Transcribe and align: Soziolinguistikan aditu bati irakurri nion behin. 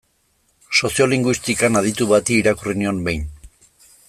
Soziolinguistikan 0.79 1.79
aditu 1.83 2.09
bati 2.15 2.41
irakurri 2.45 2.79
nion 2.83 3.05
behin. 3.11 3.31